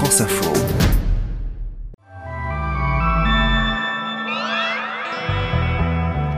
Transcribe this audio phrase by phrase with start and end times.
[0.00, 0.50] France Info.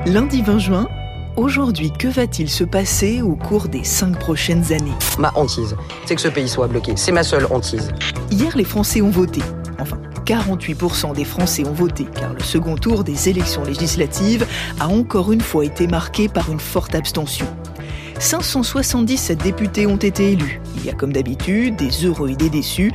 [0.04, 0.88] Lundi 20 juin,
[1.37, 4.90] aujourd'hui, que va-t-il se passer au cours des cinq prochaines années?
[5.17, 6.95] Ma hantise, c'est que ce pays soit bloqué.
[6.96, 7.93] C'est ma seule hantise.
[8.32, 9.43] Hier, les Français ont voté.
[9.79, 14.44] Enfin, 48% des Français ont voté, car le second tour des élections législatives
[14.80, 17.46] a encore une fois été marqué par une forte abstention.
[18.23, 20.61] 577 députés ont été élus.
[20.77, 22.93] Il y a comme d'habitude des heureux et des déçus,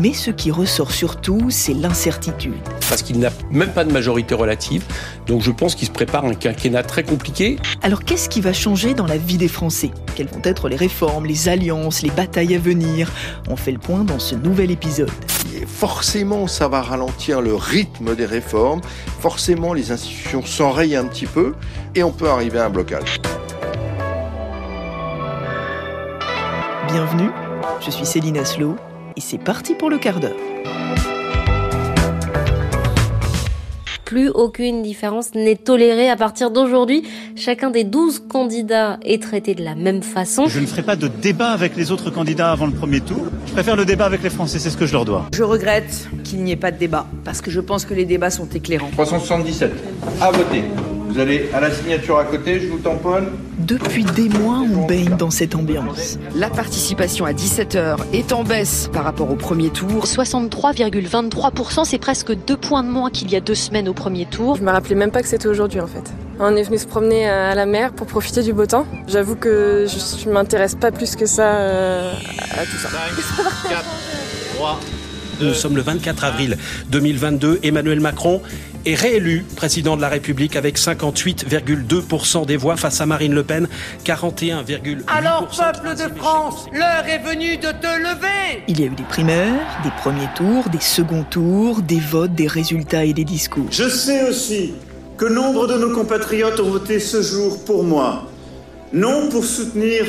[0.00, 2.54] mais ce qui ressort surtout, c'est l'incertitude.
[2.88, 4.82] Parce qu'il n'a même pas de majorité relative,
[5.26, 7.58] donc je pense qu'il se prépare un quinquennat très compliqué.
[7.82, 9.90] Alors qu'est-ce qui va changer dans la vie des Français?
[10.14, 13.12] Quelles vont être les réformes, les alliances, les batailles à venir?
[13.50, 15.10] On fait le point dans ce nouvel épisode.
[15.54, 18.80] Et forcément, ça va ralentir le rythme des réformes,
[19.20, 21.54] forcément les institutions s'enrayent un petit peu,
[21.94, 23.20] et on peut arriver à un blocage.
[26.92, 27.30] Bienvenue,
[27.80, 28.76] je suis Céline Aslo
[29.16, 30.36] et c'est parti pour le quart d'heure.
[34.04, 37.02] Plus aucune différence n'est tolérée à partir d'aujourd'hui.
[37.34, 40.48] Chacun des 12 candidats est traité de la même façon.
[40.48, 43.22] Je ne ferai pas de débat avec les autres candidats avant le premier tour.
[43.46, 45.28] Je préfère le débat avec les Français, c'est ce que je leur dois.
[45.32, 48.28] Je regrette qu'il n'y ait pas de débat, parce que je pense que les débats
[48.28, 48.90] sont éclairants.
[48.92, 49.72] 377,
[50.20, 50.64] à voter.
[51.12, 53.32] Vous allez à la signature à côté, je vous tamponne.
[53.58, 56.18] Depuis des mois, on baigne dans cette ambiance.
[56.34, 60.06] La participation à 17h est en baisse par rapport au premier tour.
[60.06, 64.56] 63,23%, c'est presque deux points de moins qu'il y a deux semaines au premier tour.
[64.56, 66.10] Je me rappelais même pas que c'était aujourd'hui en fait.
[66.40, 68.86] On est venu se promener à la mer pour profiter du beau temps.
[69.06, 72.10] J'avoue que je, ne m'intéresse pas plus que ça euh,
[72.52, 72.88] à tout ça.
[72.88, 73.84] 5, 4,
[74.54, 74.80] 3,
[75.42, 76.56] Nous sommes le 24 avril
[76.88, 77.60] 2022.
[77.62, 78.40] Emmanuel Macron
[78.84, 83.68] est réélu président de la République avec 58,2% des voix face à Marine Le Pen,
[84.04, 85.02] 41,8%.
[85.06, 89.02] Alors, peuple de France, l'heure est venue de te lever Il y a eu des
[89.04, 93.66] primaires, des premiers tours, des seconds tours, des votes, des résultats et des discours.
[93.70, 94.74] Je sais aussi
[95.16, 98.28] que nombre de nos compatriotes ont voté ce jour pour moi,
[98.92, 100.06] non pour soutenir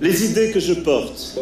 [0.00, 1.38] les idées que je porte,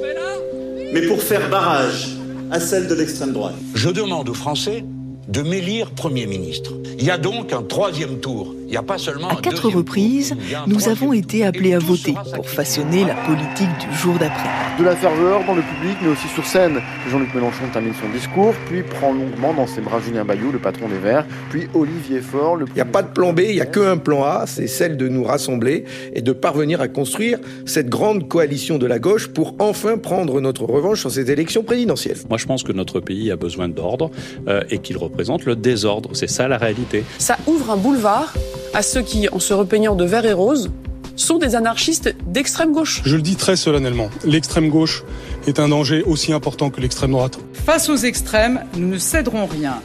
[0.93, 2.16] mais pour faire barrage
[2.50, 3.54] à celles de l'extrême droite.
[3.75, 4.84] Je demande aux Français
[5.31, 6.73] de m'élire Premier ministre.
[6.99, 8.55] Il y a donc un troisième tour.
[8.70, 9.31] Il n'y a pas seulement.
[9.31, 10.36] À quatre reprises,
[10.69, 14.48] nous avons été appelés à voter pour façonner la politique du jour d'après.
[14.78, 16.81] De la ferveur dans le public, mais aussi sur scène.
[17.10, 20.86] Jean-Luc Mélenchon termine son discours, puis prend longuement dans ses bras Julien Bayou, le patron
[20.86, 22.54] des Verts, puis Olivier Faure.
[22.54, 22.66] Le...
[22.69, 24.97] Il n'y a pas de plan B, il n'y a qu'un plan A, c'est celle
[24.97, 29.56] de nous rassembler et de parvenir à construire cette grande coalition de la gauche pour
[29.58, 32.19] enfin prendre notre revanche sur ces élections présidentielles.
[32.28, 34.12] Moi, je pense que notre pays a besoin d'ordre
[34.47, 36.10] euh, et qu'il représente le désordre.
[36.12, 37.02] C'est ça la réalité.
[37.19, 38.32] Ça ouvre un boulevard
[38.75, 40.70] à ceux qui, en se repeignant de vert et rose,
[41.16, 43.03] sont des anarchistes d'extrême gauche.
[43.04, 45.04] Je le dis très solennellement, l'extrême gauche
[45.47, 47.38] est un danger aussi important que l'extrême droite.
[47.53, 49.82] Face aux extrêmes, nous ne céderons rien,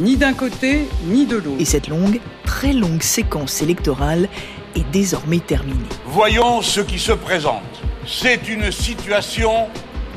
[0.00, 1.60] ni d'un côté, ni de l'autre.
[1.60, 4.28] Et cette longue, très longue séquence électorale
[4.76, 5.88] est désormais terminée.
[6.06, 7.62] Voyons ce qui se présente.
[8.06, 9.66] C'est une situation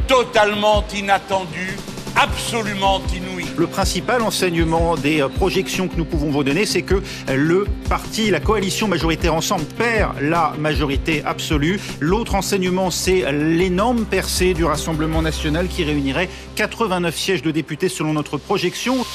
[0.07, 1.77] totalement inattendue
[2.15, 3.30] absolument inouï.
[3.57, 7.01] Le principal enseignement des euh, projections que nous pouvons vous donner, c'est que
[7.33, 11.79] le parti, la coalition majoritaire ensemble perd la majorité absolue.
[11.99, 18.13] L'autre enseignement, c'est l'énorme percée du Rassemblement national qui réunirait 89 sièges de députés selon
[18.13, 19.05] notre projection.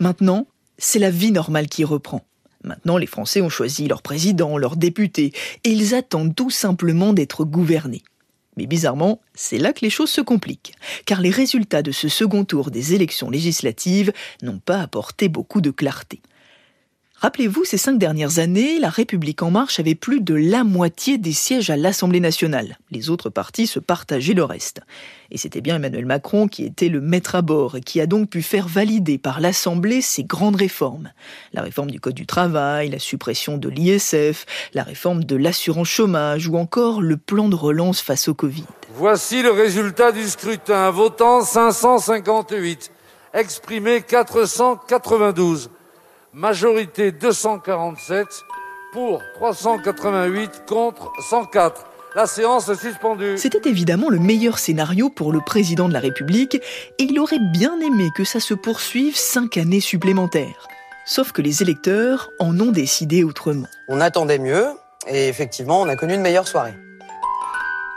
[0.00, 0.46] Maintenant,
[0.78, 2.22] c'est la vie normale qui reprend.
[2.64, 5.32] Maintenant, les Français ont choisi leur président, leurs députés,
[5.64, 8.02] et ils attendent tout simplement d'être gouvernés.
[8.56, 10.74] Mais bizarrement, c'est là que les choses se compliquent,
[11.04, 14.12] car les résultats de ce second tour des élections législatives
[14.42, 16.20] n'ont pas apporté beaucoup de clarté.
[17.18, 21.32] Rappelez-vous, ces cinq dernières années, la République en marche avait plus de la moitié des
[21.32, 22.76] sièges à l'Assemblée nationale.
[22.90, 24.82] Les autres partis se partageaient le reste.
[25.30, 28.28] Et c'était bien Emmanuel Macron qui était le maître à bord et qui a donc
[28.28, 31.10] pu faire valider par l'Assemblée ces grandes réformes.
[31.54, 34.44] La réforme du Code du travail, la suppression de l'ISF,
[34.74, 38.66] la réforme de l'assurance chômage ou encore le plan de relance face au Covid.
[38.94, 40.90] Voici le résultat du scrutin.
[40.90, 42.92] Votant 558,
[43.32, 45.70] exprimé 492
[46.36, 48.26] majorité 247,
[48.92, 51.86] pour 388, contre 104.
[52.14, 53.38] La séance est suspendue.
[53.38, 56.56] C'était évidemment le meilleur scénario pour le président de la République
[56.98, 60.68] et il aurait bien aimé que ça se poursuive cinq années supplémentaires.
[61.06, 63.68] Sauf que les électeurs en ont décidé autrement.
[63.88, 64.66] On attendait mieux
[65.08, 66.74] et effectivement on a connu une meilleure soirée.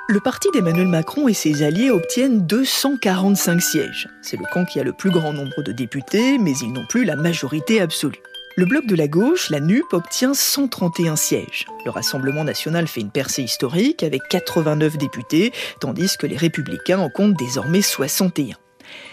[0.07, 4.09] Le parti d'Emmanuel Macron et ses alliés obtiennent 245 sièges.
[4.21, 7.05] C'est le camp qui a le plus grand nombre de députés, mais ils n'ont plus
[7.05, 8.17] la majorité absolue.
[8.59, 11.65] Le bloc de la gauche, la NUP, obtient 131 sièges.
[11.85, 17.09] Le Rassemblement national fait une percée historique avec 89 députés, tandis que les républicains en
[17.09, 18.57] comptent désormais 61.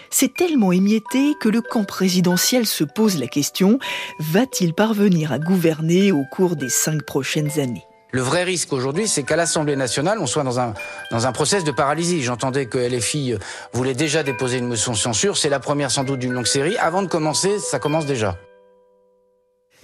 [0.09, 3.79] C'est tellement émietté que le camp présidentiel se pose la question,
[4.19, 7.85] va-t-il parvenir à gouverner au cours des cinq prochaines années?
[8.11, 10.73] Le vrai risque aujourd'hui, c'est qu'à l'Assemblée nationale, on soit dans un,
[11.09, 12.21] dans process de paralysie.
[12.21, 13.35] J'entendais que LFI
[13.71, 15.37] voulait déjà déposer une motion de censure.
[15.37, 16.75] C'est la première sans doute d'une longue série.
[16.79, 18.37] Avant de commencer, ça commence déjà.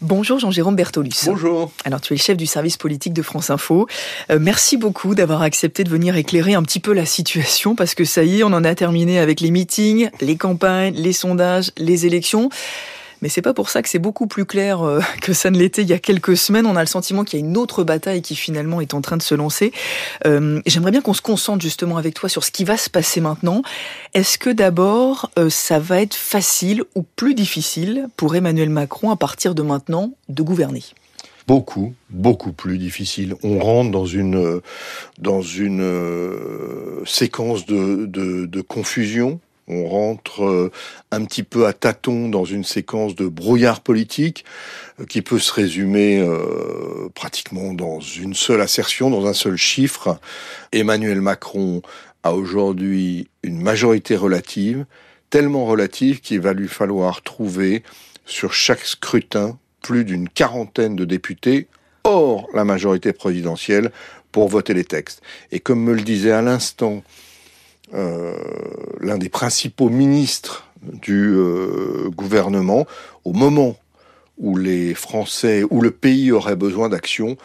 [0.01, 1.11] Bonjour Jean-Jérôme Bertolus.
[1.25, 1.71] Bonjour.
[1.85, 3.87] Alors tu es le chef du service politique de France Info.
[4.31, 8.03] Euh, merci beaucoup d'avoir accepté de venir éclairer un petit peu la situation parce que
[8.03, 12.05] ça y est, on en a terminé avec les meetings, les campagnes, les sondages, les
[12.05, 12.49] élections.
[13.23, 15.81] Mais c'est pas pour ça que c'est beaucoup plus clair euh, que ça ne l'était
[15.81, 16.65] il y a quelques semaines.
[16.65, 19.15] On a le sentiment qu'il y a une autre bataille qui finalement est en train
[19.15, 19.71] de se lancer.
[20.27, 23.21] Euh, J'aimerais bien qu'on se concentre justement avec toi sur ce qui va se passer
[23.21, 23.61] maintenant.
[24.13, 29.15] Est-ce que d'abord euh, ça va être facile ou plus difficile pour Emmanuel Macron à
[29.15, 30.83] partir de maintenant de gouverner?
[31.47, 33.35] Beaucoup, beaucoup plus difficile.
[33.41, 34.59] On rentre dans une
[35.17, 40.71] dans une séquence de, de confusion on rentre euh,
[41.11, 44.43] un petit peu à tâtons dans une séquence de brouillard politique
[44.99, 50.19] euh, qui peut se résumer euh, pratiquement dans une seule assertion, dans un seul chiffre.
[50.71, 51.81] Emmanuel Macron
[52.23, 54.85] a aujourd'hui une majorité relative,
[55.29, 57.83] tellement relative qu'il va lui falloir trouver
[58.25, 61.67] sur chaque scrutin plus d'une quarantaine de députés
[62.03, 63.91] hors la majorité présidentielle
[64.31, 65.21] pour voter les textes.
[65.51, 67.03] Et comme me le disait à l'instant
[67.91, 72.85] l'un des principaux ministres du euh, gouvernement,
[73.23, 73.77] au moment
[74.37, 77.37] où les Français, où le pays aurait besoin d'action,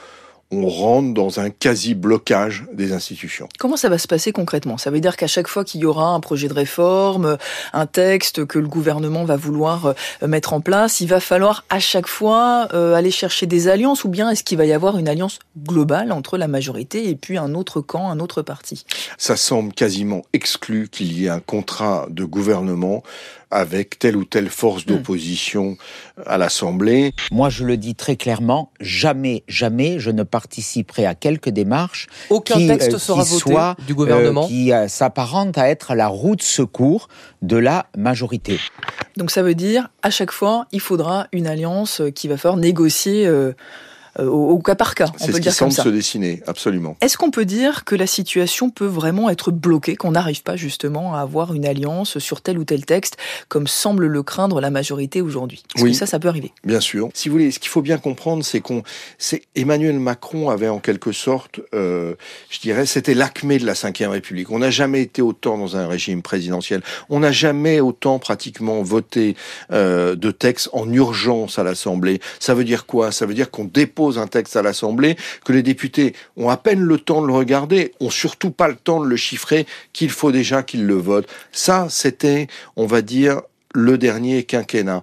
[0.51, 3.49] on rentre dans un quasi-blocage des institutions.
[3.59, 4.79] Comment ça va se passer concrètement?
[4.79, 7.37] Ça veut dire qu'à chaque fois qu'il y aura un projet de réforme,
[7.75, 11.81] un texte que le gouvernement va vouloir euh, mettre en place, il va falloir à
[11.81, 15.09] chaque fois euh, aller chercher des alliances ou bien est-ce qu'il va y avoir une
[15.09, 18.87] alliance globale entre la majorité et puis un autre camp, un autre parti?
[19.19, 23.03] Ça semble quasiment exclu qu'il y ait un contrat de gouvernement
[23.51, 24.89] avec telle ou telle force hmm.
[24.89, 25.77] d'opposition
[26.27, 27.13] à l'Assemblée.
[27.31, 32.57] Moi, je le dis très clairement, jamais, jamais je ne participerai à quelque démarche Aucun
[32.57, 36.09] qui, texte euh, sera voté soit, du gouvernement euh, qui euh, s'apparente à être la
[36.09, 37.09] roue de secours
[37.43, 38.59] de la majorité.
[39.17, 43.29] Donc ça veut dire, à chaque fois, il faudra une alliance qui va falloir négocier
[44.21, 45.07] euh, au, cas par cas.
[45.17, 46.97] C'est ce qui semble se dessiner, absolument.
[47.01, 51.15] Est-ce qu'on peut dire que la situation peut vraiment être bloquée, qu'on n'arrive pas justement
[51.15, 53.17] à avoir une alliance sur tel ou tel texte,
[53.49, 55.63] comme semble le craindre la majorité aujourd'hui?
[55.75, 56.53] Est-ce oui, que ça, ça peut arriver?
[56.65, 57.09] Bien sûr.
[57.15, 58.83] Si vous voulez, ce qu'il faut bien comprendre, c'est qu'on,
[59.19, 62.15] c'est Emmanuel Macron avait en quelque sorte, euh,
[62.51, 64.51] je dirais, c'était l'acmé de la Ve République.
[64.51, 66.83] On n'a jamais été autant dans un régime présidentiel.
[67.09, 69.37] On n'a jamais autant pratiquement voté
[69.73, 72.21] euh, de textes en urgence à l'Assemblée.
[72.41, 73.13] Ça veut dire quoi?
[73.13, 76.81] Ça veut dire qu'on dépose un texte à l'Assemblée, que les députés ont à peine
[76.81, 80.33] le temps de le regarder, ont surtout pas le temps de le chiffrer, qu'il faut
[80.33, 81.29] déjà qu'ils le votent.
[81.53, 82.47] Ça, c'était,
[82.77, 83.43] on va dire,
[83.75, 85.03] le dernier quinquennat.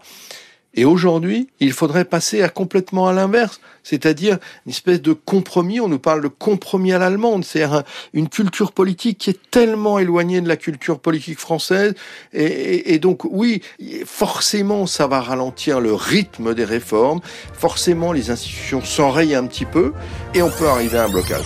[0.77, 5.79] Et aujourd'hui, il faudrait passer à complètement à l'inverse, c'est-à-dire une espèce de compromis.
[5.79, 7.83] On nous parle de compromis à l'allemande, c'est-à-dire
[8.13, 11.93] une culture politique qui est tellement éloignée de la culture politique française.
[12.33, 13.61] Et, et, donc, oui,
[14.05, 17.21] forcément, ça va ralentir le rythme des réformes.
[17.53, 19.93] Forcément, les institutions s'enrayent un petit peu
[20.33, 21.45] et on peut arriver à un blocage.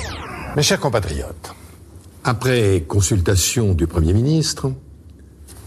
[0.56, 1.54] Mes chers compatriotes,
[2.24, 4.74] après consultation du Premier ministre,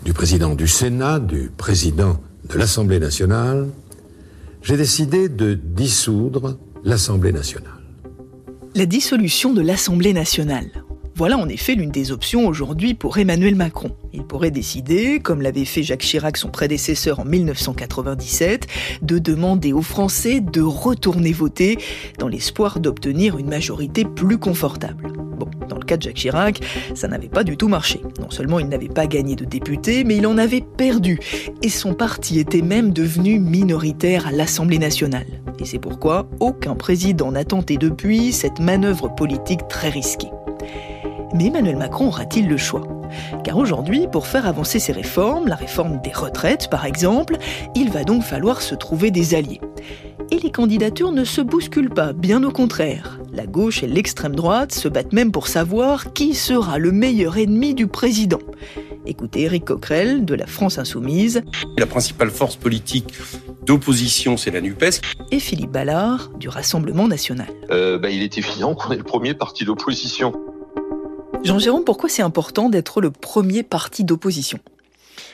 [0.04, 3.68] du président du Sénat, du président de l'Assemblée nationale,
[4.62, 7.72] j'ai décidé de dissoudre l'Assemblée nationale.
[8.74, 10.84] La dissolution de l'Assemblée nationale.
[11.14, 13.94] Voilà en effet l'une des options aujourd'hui pour Emmanuel Macron.
[14.14, 18.66] Il pourrait décider, comme l'avait fait Jacques Chirac, son prédécesseur en 1997,
[19.02, 21.76] de demander aux Français de retourner voter
[22.18, 25.12] dans l'espoir d'obtenir une majorité plus confortable.
[25.38, 26.60] Bon, dans le cas de Jacques Chirac,
[26.94, 28.00] ça n'avait pas du tout marché.
[28.18, 31.20] Non seulement il n'avait pas gagné de députés, mais il en avait perdu.
[31.60, 35.26] Et son parti était même devenu minoritaire à l'Assemblée nationale.
[35.58, 40.28] Et c'est pourquoi aucun président n'a tenté depuis cette manœuvre politique très risquée.
[41.34, 42.82] Mais Emmanuel Macron aura-t-il le choix?
[43.44, 47.36] Car aujourd'hui, pour faire avancer ses réformes, la réforme des retraites par exemple,
[47.74, 49.60] il va donc falloir se trouver des alliés.
[50.30, 53.18] Et les candidatures ne se bousculent pas, bien au contraire.
[53.32, 57.74] La gauche et l'extrême droite se battent même pour savoir qui sera le meilleur ennemi
[57.74, 58.40] du président.
[59.04, 61.42] Écoutez Éric Coquerel de la France Insoumise.
[61.76, 63.14] La principale force politique
[63.64, 65.00] d'opposition, c'est la NUPES.
[65.32, 67.48] Et Philippe Ballard du Rassemblement national.
[67.70, 70.32] Euh, bah, il est évident qu'on est le premier parti d'opposition.
[71.44, 74.60] Jean-Jérôme, pourquoi c'est important d'être le premier parti d'opposition?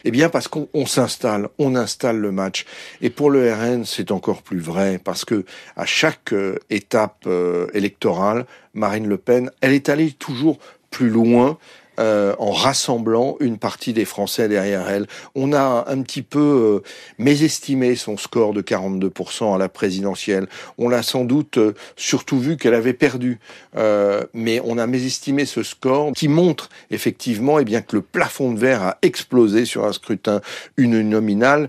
[0.05, 2.65] Eh bien, parce qu'on s'installe, on installe le match.
[3.03, 5.45] Et pour le RN, c'est encore plus vrai, parce que
[5.77, 10.59] à chaque euh, étape euh, électorale, Marine Le Pen, elle est allée toujours
[10.91, 11.59] plus loin
[11.99, 15.07] euh, en rassemblant une partie des Français derrière elle.
[15.35, 16.89] On a un petit peu euh,
[17.19, 20.47] mésestimé son score de 42% à la présidentielle.
[20.79, 23.41] On l'a sans doute euh, surtout vu qu'elle avait perdu,
[24.35, 28.59] mais on a mésestimé ce score qui montre effectivement eh bien que le plafond de
[28.59, 30.41] verre a explosé sur un scrutin
[30.77, 31.69] uninominal.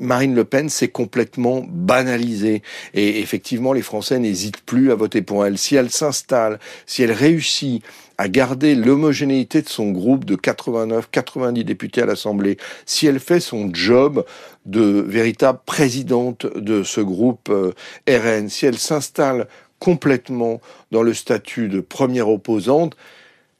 [0.00, 2.62] Marine Le Pen s'est complètement banalisée
[2.94, 5.58] et effectivement les Français n'hésitent plus à voter pour elle.
[5.58, 7.82] Si elle s'installe, si elle réussit
[8.20, 13.70] à garder l'homogénéité de son groupe de 89-90 députés à l'Assemblée, si elle fait son
[13.72, 14.26] job
[14.66, 17.72] de véritable présidente de ce groupe euh,
[18.06, 19.48] RN, si elle s'installe
[19.78, 20.60] complètement
[20.90, 22.94] dans le statut de première opposante,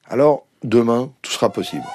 [0.06, 1.86] alors demain, tout sera possible.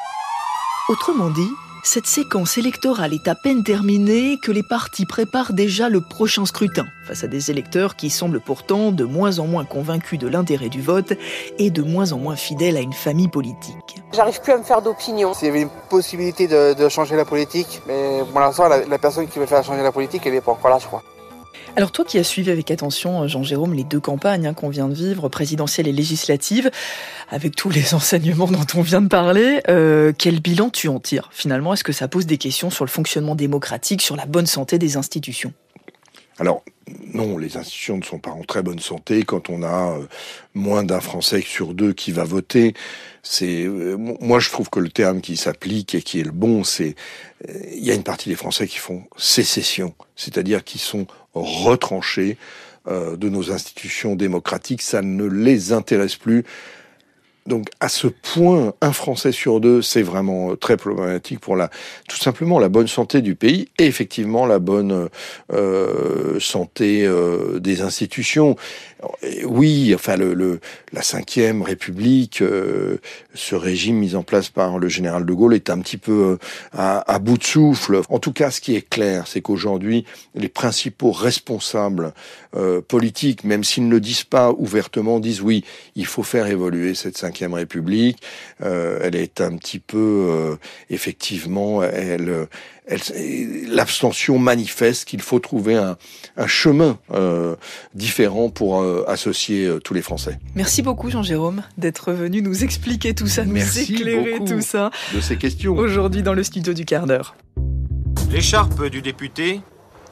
[0.89, 1.51] Autrement dit,
[1.86, 6.88] cette séquence électorale est à peine terminée que les partis préparent déjà le prochain scrutin,
[7.06, 10.82] face à des électeurs qui semblent pourtant de moins en moins convaincus de l'intérêt du
[10.82, 11.13] vote
[11.60, 14.01] et de moins en moins fidèles à une famille politique.
[14.13, 15.34] J'arrive plus à me faire d'opinion.
[15.36, 19.27] S'il y avait une possibilité de, changer la politique, mais pour l'instant, la, la personne
[19.27, 21.04] qui veut faire changer la politique, elle n'est pas encore là, je crois.
[21.75, 24.93] Alors toi qui as suivi avec attention, Jean-Jérôme, les deux campagnes hein, qu'on vient de
[24.93, 26.71] vivre, présidentielle et législative,
[27.29, 31.29] avec tous les enseignements dont on vient de parler, euh, quel bilan tu en tires
[31.33, 31.74] finalement?
[31.74, 34.97] Est-ce que ça pose des questions sur le fonctionnement démocratique, sur la bonne santé des
[34.97, 35.53] institutions?
[36.38, 36.63] Alors,
[37.13, 39.24] non, les institutions ne sont pas en très bonne santé.
[39.24, 40.06] Quand on a euh,
[40.54, 42.74] moins d'un Français sur deux qui va voter,
[43.24, 46.63] c'est euh, moi je trouve que le terme qui s'applique et qui est le bon,
[46.63, 46.96] c'est
[47.72, 52.38] il y a une partie des Français qui font sécession, c'est-à-dire qui sont retranchés
[52.88, 54.84] euh, de nos institutions démocratiques.
[54.84, 56.46] Ça ne les intéresse plus.
[57.46, 61.70] Donc à ce point, un Français sur deux, c'est vraiment euh, très problématique pour la,
[62.10, 65.10] tout simplement la bonne santé du pays et effectivement la bonne
[65.54, 68.56] euh, santé euh, des institutions.
[69.46, 70.60] Oui, enfin le, le
[70.92, 72.98] la cinquième République, euh,
[73.36, 76.40] ce régime mis en place par le général de Gaulle est un petit peu
[76.74, 78.02] à, à bout de souffle.
[78.10, 82.14] En tout cas, ce qui est clair, c'est qu'aujourd'hui, les principaux responsables
[82.88, 85.66] politiques, même s'ils ne le disent pas ouvertement, disent oui,
[85.98, 88.22] il faut faire évoluer cette cinquième République.
[88.62, 90.56] Euh, elle est un petit peu, euh,
[90.89, 92.48] effectivement, elle,
[93.68, 95.98] l'abstention manifeste qu'il faut trouver un,
[96.48, 97.56] chemin euh,
[97.94, 100.39] différent pour associer tous les Français.
[100.56, 104.92] Merci beaucoup Jean-Jérôme d'être venu nous expliquer tout ça, nous éclairer tout ça.
[105.13, 105.74] De ces questions.
[105.75, 107.36] Aujourd'hui dans le studio du quart d'heure.
[108.30, 109.62] L'écharpe du député,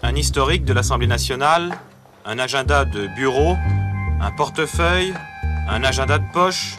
[0.02, 1.78] un historique de l'Assemblée nationale,
[2.26, 3.56] un agenda de bureau,
[4.22, 5.14] un portefeuille,
[5.70, 6.78] un agenda de poche,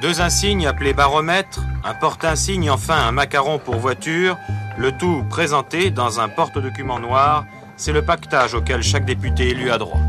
[0.00, 4.36] deux insignes appelés baromètres, un porte-insigne, enfin un macaron pour voiture,
[4.78, 9.78] le tout présenté dans un porte-document noir, c'est le pactage auquel chaque député élu a
[9.78, 10.00] droit.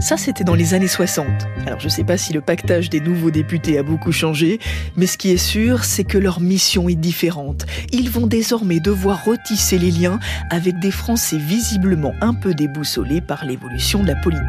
[0.00, 1.26] Ça, c'était dans les années 60.
[1.66, 4.58] Alors, je ne sais pas si le pactage des nouveaux députés a beaucoup changé,
[4.96, 7.64] mais ce qui est sûr, c'est que leur mission est différente.
[7.92, 10.18] Ils vont désormais devoir retisser les liens
[10.50, 14.44] avec des Français visiblement un peu déboussolés par l'évolution de la politique.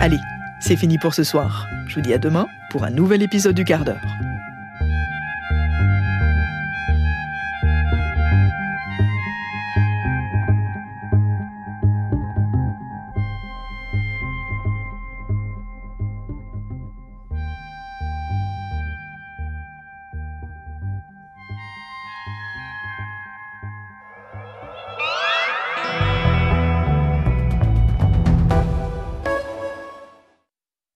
[0.00, 0.20] Allez,
[0.60, 1.66] c'est fini pour ce soir.
[1.86, 4.02] Je vous dis à demain pour un nouvel épisode du quart d'heure.